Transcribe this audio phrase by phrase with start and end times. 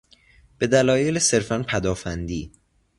[0.57, 2.51] به دلایل صرفا پدافندی